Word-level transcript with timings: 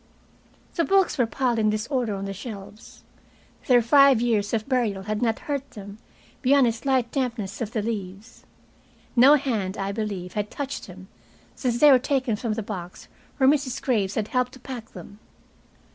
The 0.73 0.83
books 0.83 1.19
were 1.19 1.27
piled 1.27 1.59
in 1.59 1.69
disorder 1.69 2.15
on 2.15 2.25
the 2.25 2.33
shelves. 2.33 3.03
Their 3.67 3.83
five 3.83 4.19
years 4.19 4.51
of 4.51 4.67
burial 4.67 5.03
had 5.03 5.21
not 5.21 5.41
hurt 5.45 5.69
them 5.69 5.99
beyond 6.41 6.65
a 6.65 6.71
slight 6.71 7.11
dampness 7.11 7.61
of 7.61 7.69
the 7.69 7.83
leaves. 7.83 8.43
No 9.15 9.35
hand, 9.35 9.77
I 9.77 9.91
believe, 9.91 10.33
had 10.33 10.49
touched 10.49 10.87
them 10.87 11.07
since 11.53 11.77
they 11.79 11.91
were 11.91 11.99
taken 11.99 12.35
from 12.35 12.53
the 12.53 12.63
box 12.63 13.09
where 13.37 13.47
Mrs. 13.47 13.79
Graves 13.79 14.15
had 14.15 14.29
helped 14.29 14.53
to 14.53 14.59
pack 14.59 14.89
them. 14.93 15.19